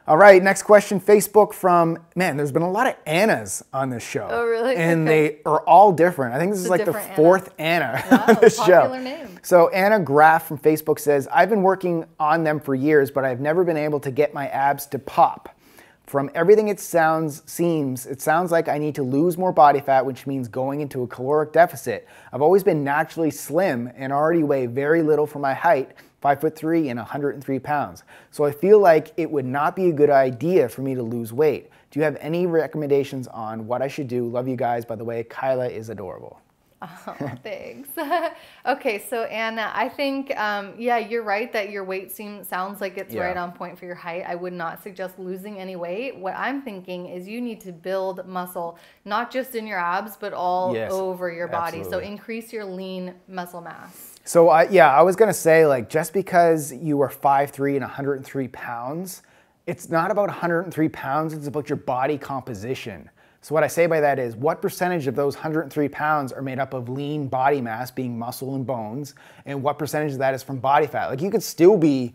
[0.07, 1.01] all right, next question.
[1.01, 2.37] Facebook from man.
[2.37, 4.29] There's been a lot of Annas on this show.
[4.31, 4.77] Oh, really?
[4.77, 6.35] And they are all different.
[6.35, 7.17] I think this is like the Anna.
[7.17, 8.99] fourth Anna Wow, on this show.
[8.99, 9.39] name.
[9.43, 13.41] So Anna Graff from Facebook says, I've been working on them for years, but I've
[13.41, 15.49] never been able to get my abs to pop.
[16.07, 20.05] From everything it sounds seems, it sounds like I need to lose more body fat,
[20.05, 22.07] which means going into a caloric deficit.
[22.31, 25.93] I've always been naturally slim and already weigh very little for my height,
[26.25, 28.03] five foot three and 103 pounds.
[28.31, 31.35] So I feel like it would not be a good idea for me to lose
[31.35, 31.69] weight.
[31.91, 34.27] Do you have any recommendations on what I should do?
[34.27, 34.87] Love you guys.
[34.87, 36.41] By the way, Kyla is adorable.
[37.07, 37.89] Oh, thanks.
[38.67, 42.99] okay, so Anna, I think um, yeah, you're right that your weight seems sounds like
[42.99, 43.23] it's Yeah.
[43.25, 44.25] right on point for your height.
[44.27, 46.17] I would not suggest losing any weight.
[46.17, 50.33] What I'm thinking is you need to build muscle, not just in your abs, but
[50.33, 51.85] all Yes, over your body.
[51.85, 54.15] So increase your lean muscle mass.
[54.25, 58.49] So I, yeah, I was gonna say like just because you are 5'3 and 103
[58.49, 59.23] pounds,
[59.67, 63.11] it's not about 103 pounds, it's about your body composition.
[63.45, 66.59] So what I say by that is what percentage of those 103 pounds are made
[66.59, 70.43] up of lean body mass, being muscle and bones, and what percentage of that is
[70.43, 71.09] from body fat?
[71.09, 72.15] Like you could still be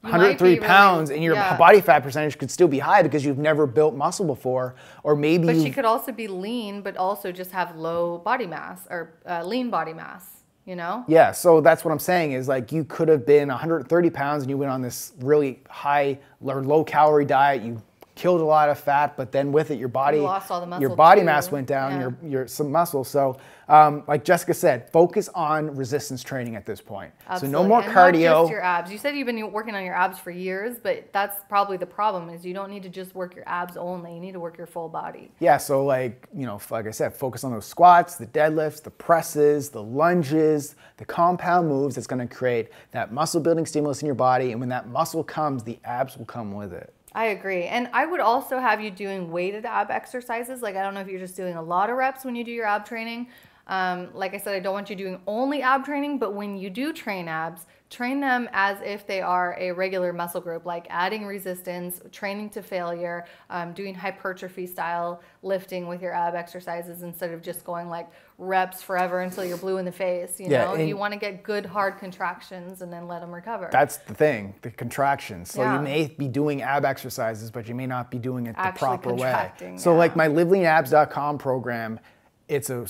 [0.00, 1.56] might 103 be really- pounds and your yeah.
[1.56, 5.46] body fat percentage could still be high because you've never built muscle before, or maybe
[5.46, 9.42] But she could also be lean, but also just have low body mass or uh,
[9.44, 10.44] lean body mass.
[10.66, 11.04] You know?
[11.08, 14.50] Yeah, so that's what I'm saying is like you could have been 130 pounds and
[14.50, 17.62] you went on this really high or low calorie diet.
[17.62, 17.82] You
[18.14, 20.94] killed a lot of fat, but then with it, your body lost all the your
[20.94, 21.26] body too.
[21.26, 21.92] mass went down.
[21.92, 22.00] Yeah.
[22.00, 23.04] Your your some muscle.
[23.04, 27.12] So um, like Jessica said, focus on resistance training at this point.
[27.38, 28.48] So no more And cardio.
[28.48, 28.92] Your abs.
[28.92, 32.28] You said you've been working on your abs for years, but that's probably the problem.
[32.28, 34.14] Is you don't need to just work your abs only.
[34.14, 35.30] You need to work your full body.
[35.40, 38.90] Yeah, so like, you know, like I said, focus on those squats, the deadlifts, the
[38.90, 44.14] presses, the lunges, the compound moves that's gonna create that muscle building stimulus in your
[44.14, 44.52] body.
[44.52, 46.92] And when that muscle comes, the abs will come with it.
[47.14, 47.64] I agree.
[47.64, 50.62] And I would also have you doing weighted ab exercises.
[50.62, 52.50] Like, I don't know if you're just doing a lot of reps when you do
[52.50, 53.28] your ab training.
[53.66, 56.68] Um, like I said, I don't want you doing only ab training, but when you
[56.70, 61.24] do train abs, train them as if they are a regular muscle group, like adding
[61.24, 67.40] resistance, training to failure, um, doing hypertrophy style lifting with your ab exercises instead of
[67.40, 70.40] just going like reps forever until you're blue in the face.
[70.40, 73.68] You Yeah, know, you want to get good hard contractions and then let them recover.
[73.70, 75.52] That's the thing, the contractions.
[75.52, 75.76] So Yeah.
[75.76, 78.98] you may be doing ab exercises, but you may not be doing it the Actually
[78.98, 79.52] proper way.
[79.76, 79.98] So yeah.
[79.98, 82.00] like my liveleanabs.com program,
[82.48, 82.86] it's a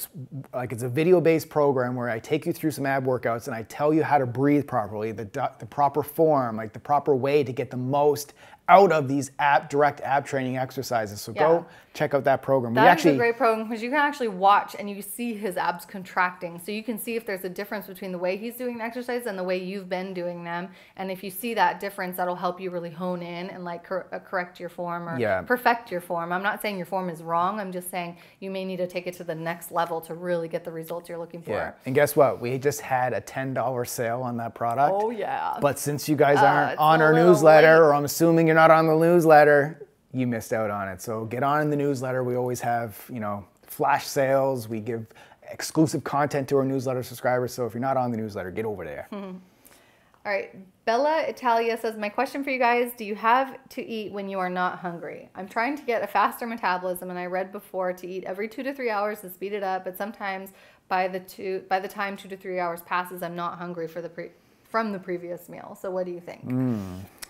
[0.52, 3.62] like it's a video-based program where I take you through some ab workouts and I
[3.64, 5.24] tell you how to breathe properly, the
[5.58, 8.34] the proper form, like the proper way to get the most
[8.68, 11.20] out of these ab direct ab training exercises.
[11.20, 11.38] So Yeah.
[11.40, 12.72] go check out that program.
[12.72, 15.32] we That is actually a great program because you can actually watch and you see
[15.34, 16.58] his abs contracting.
[16.58, 19.26] So you can see if there's a difference between the way he's doing the exercise
[19.26, 20.68] and the way you've been doing them.
[20.96, 24.08] And if you see that difference, that'll help you really hone in and like cor-
[24.12, 25.42] uh, correct your form or Yeah.
[25.42, 26.32] perfect your form.
[26.32, 27.60] I'm not saying your form is wrong.
[27.60, 30.48] I'm just saying you may need to take it to the next level to really
[30.48, 31.52] get the results you're looking for.
[31.52, 31.72] yeah.
[31.86, 32.40] And guess what?
[32.40, 34.92] We just had a ten dollar sale on that product.
[35.00, 35.58] Oh yeah.
[35.60, 37.78] But since you guys Uh, aren't it's on our newsletter, late.
[37.78, 39.80] or I'm assuming you're not on the newsletter,
[40.14, 41.02] you missed out on it.
[41.02, 42.22] So get on the newsletter.
[42.22, 44.68] We always have, you know, flash sales.
[44.68, 45.06] We give
[45.50, 47.52] exclusive content to our newsletter subscribers.
[47.52, 49.08] So if you're not on the newsletter, get over there.
[49.10, 49.32] Hmm.
[50.26, 50.54] All right.
[50.86, 54.38] Bella Italia says, My question for you guys Do you have to eat when you
[54.38, 55.28] are not hungry?
[55.34, 58.62] I'm trying to get a faster metabolism, and I read before to eat every two
[58.62, 60.52] to three hours to speed it up, but sometimes
[60.88, 64.00] by the two by the time two to three hours passes, I'm not hungry for
[64.00, 64.30] the pre-
[64.70, 65.76] from the previous meal.
[65.80, 66.44] So what do you think?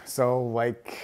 [0.05, 0.99] So, like,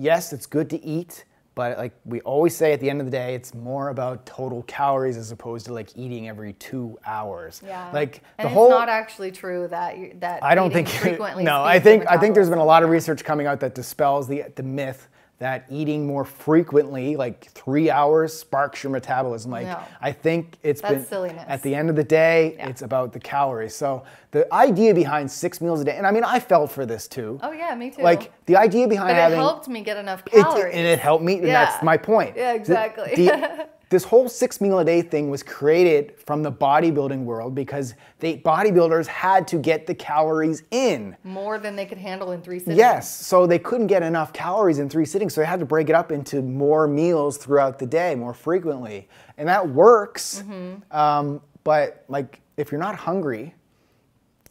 [0.00, 3.10] yes, it's good to eat, but like we always say at the end of the
[3.10, 7.60] day, it's more about total calories as opposed to like eating every two hours.
[7.64, 7.90] Yeah.
[7.92, 8.66] Like and the it's whole.
[8.68, 10.88] It's not actually true that you, that I don't think.
[10.88, 11.44] frequently.
[11.44, 14.26] no, I think I think there's been a lot of research coming out that dispels
[14.26, 15.08] the the myth
[15.40, 19.50] that eating more frequently, like three hours, sparks your metabolism.
[19.50, 19.78] Like No.
[20.00, 21.44] I think it's That's been silliness.
[21.48, 22.68] at the end of the day, Yeah.
[22.68, 23.74] it's about the calories.
[23.74, 27.08] So the idea behind six meals a day, and I mean I fell for this
[27.08, 27.40] too.
[27.42, 28.02] Oh yeah, me too.
[28.02, 30.74] Like the idea behind but it having helped me get enough it, calories.
[30.74, 32.36] and it helped me, and that's my point.
[32.36, 33.14] Yeah, The- exactly.
[33.16, 37.94] the- this whole six meal a day thing was created from the bodybuilding world because
[38.20, 41.16] the bodybuilders had to get the calories in.
[41.24, 42.78] More than they could handle in three sittings.
[42.78, 45.88] Yes, so they couldn't get enough calories in three sittings, so they had to break
[45.88, 50.44] it up into more meals throughout the day, more frequently, and that works.
[50.46, 50.96] Mm-hmm.
[50.96, 53.54] Um, but like, if you're not hungry,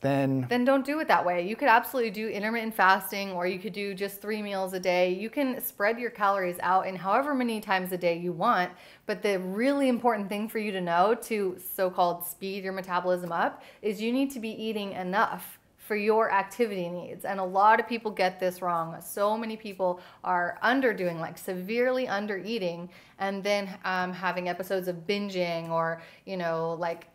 [0.02, 1.48] then then don't do it that way.
[1.48, 5.14] You could absolutely do intermittent fasting or you could do just three meals a day.
[5.14, 8.72] You can spread your calories out in however many times a day you want.
[9.06, 13.32] But the really important thing for you to know to so called speed your metabolism
[13.32, 15.60] up is you need to be eating enough
[15.90, 17.26] for your activity needs.
[17.26, 18.96] And a lot of people get this wrong.
[19.02, 25.08] So many people are underdoing, like severely under eating, and then um, having episodes of
[25.08, 27.08] binging or, you know, like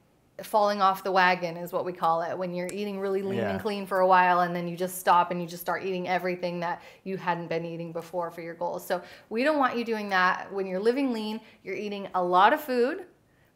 [0.43, 3.51] falling off the wagon is what we call it when you're eating really lean Yeah.
[3.51, 6.09] and clean for a while and then you just stop and you just start eating
[6.09, 8.85] everything that you hadn't been eating before for your goals.
[8.85, 10.53] So we don't want you doing that.
[10.53, 13.05] When you're living lean, you're eating a lot of food,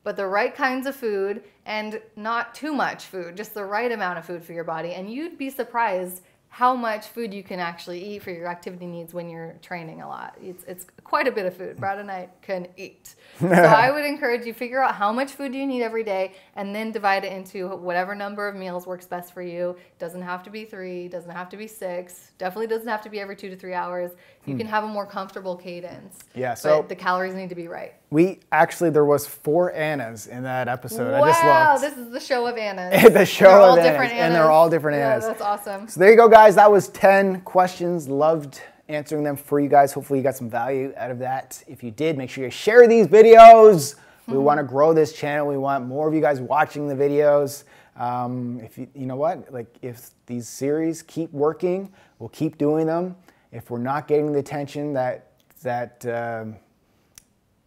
[0.05, 4.19] but the right kinds of food and not too much food, just the right amount
[4.19, 4.95] of food for your body.
[4.95, 9.13] And you'd be surprised how much food you can actually eat for your activity needs
[9.13, 10.35] when you're training a lot.
[10.41, 11.79] It's, it's quite a bit of food.
[11.79, 13.15] Brad and I can eat.
[13.39, 16.75] So I would encourage you figure out how much food you need every day and
[16.75, 19.77] then divide it into whatever number of meals works best for you.
[20.01, 23.21] Doesn't have to be three, doesn't have to be six, definitely doesn't have to be
[23.21, 24.11] every two to three hours.
[24.45, 24.59] You hmm.
[24.59, 26.19] can have a more comfortable cadence.
[26.35, 27.95] Yeah, so- but the calories need to be right.
[28.11, 31.15] we actually there was four Annas in that episode.
[31.15, 31.97] I wow, just looked.
[31.97, 33.13] this is the show of Annas.
[33.19, 35.27] The show they're all of different Annas, and they're all different Yeah, Annas.
[35.27, 35.87] that's awesome.
[35.87, 36.57] So there you go, guys.
[36.57, 38.09] That was 10 questions.
[38.09, 39.93] Loved answering them for you guys.
[39.93, 41.63] Hopefully, you got some value out of that.
[41.67, 43.97] If you did, make sure you share these videos.
[44.27, 44.43] We Hmm.
[44.45, 45.47] want to grow this channel.
[45.47, 47.65] We want more of you guys watching the videos.
[47.97, 52.87] Um, if you, you know what, like if these series keep working, we'll keep doing
[52.87, 53.17] them.
[53.53, 56.57] If we're not getting the attention that that um,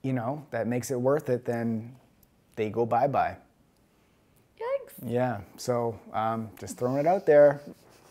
[0.03, 1.95] you know that makes it worth it, then
[2.55, 3.36] they go bye bye.
[4.60, 4.93] Yikes.
[5.03, 5.39] Yeah.
[5.57, 7.60] So um, just throwing it out there.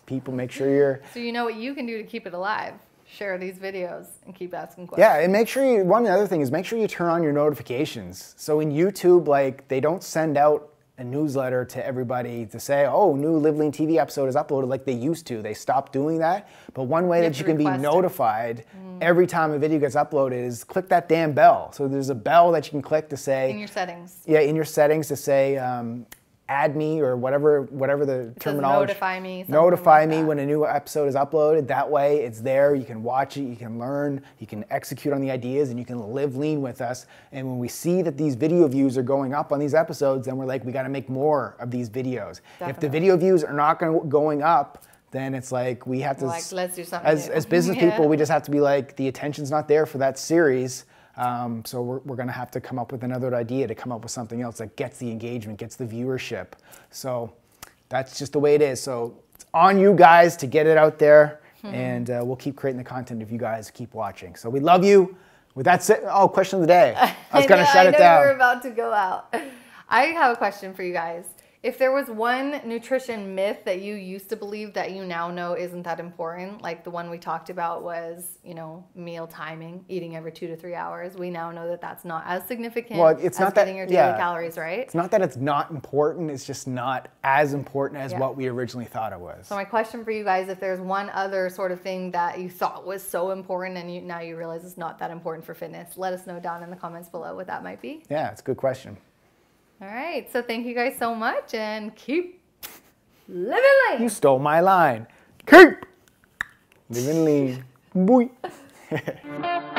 [0.07, 1.01] People, make sure you're.
[1.15, 2.75] So you know what you can do to keep it alive?
[3.17, 5.05] Share these videos and keep asking questions.
[5.05, 5.85] Yeah, and make sure you.
[5.85, 8.35] One other thing is make sure you turn on your notifications.
[8.37, 13.15] So in YouTube, like they don't send out a newsletter to everybody to say, "Oh,
[13.17, 15.43] new Live Lean TV episode is uploaded," like they used to.
[15.43, 16.49] They stopped doing that.
[16.75, 18.65] But one way that you can be notified
[19.01, 21.73] every time a video gets uploaded is click that damn bell.
[21.73, 24.23] So there's a bell that you can click to say, In your settings.
[24.27, 25.57] yeah, in your settings to say.
[25.57, 26.07] Um,
[26.51, 30.27] add me or whatever whatever the says terminology notify me, notify like me that.
[30.27, 31.69] when a new episode is uploaded.
[31.69, 32.75] That way it's there.
[32.75, 33.43] You can watch it.
[33.43, 34.21] You can learn.
[34.41, 37.07] You can execute on the ideas and you can live lean with us.
[37.31, 40.37] And when we see that these video views are going up on these episodes then
[40.37, 42.41] we're like we got to make more of these videos.
[42.61, 46.27] If the video views are not going going up then it's like we have to
[46.27, 47.91] Like, let's do something as, as business Yeah.
[47.91, 50.85] people we just have to be like the attention's not there for that series
[51.17, 53.93] um, so we're, we're going to have to come up with another idea to come
[53.93, 56.49] up with something else that gets the engagement gets the viewership
[56.91, 57.33] so
[57.89, 60.99] that's just the way it is so it's on you guys to get it out
[60.99, 61.75] there Hmm.
[61.75, 64.83] and uh, we'll keep creating the content if you guys keep watching so we love
[64.83, 65.15] you
[65.55, 66.95] with that said oh question of the day
[67.33, 69.35] i was going to shut I it know down We're about to go out.
[69.91, 71.25] I have a question for you guys.
[71.63, 75.53] If there was one nutrition myth that you used to believe that you now know
[75.53, 80.17] isn't that important, like the one we talked about was, you know, meal timing, eating
[80.17, 81.17] every two to three hours.
[81.17, 83.93] We now know that that's not as significant Well, it's as not that- your daily
[83.99, 84.17] yeah.
[84.17, 84.79] calories, right?
[84.79, 88.21] It's not that it's not important, it's just not as important as Yeah.
[88.21, 89.47] what we originally thought it was.
[89.49, 92.49] So my question for you guys, if there's one other sort of thing that you
[92.49, 95.99] thought was so important and you, now you realize it's not that important for fitness,
[95.99, 98.03] let us know down in the comments below what that might be.
[98.09, 98.97] Yeah, it's a good question.
[99.83, 100.31] All right.
[100.31, 102.43] So thank you guys so much and keep
[103.29, 104.01] living life.
[104.01, 105.07] You stole my line.
[105.47, 105.87] Keep
[106.91, 107.65] living lean.
[107.95, 108.29] Boy.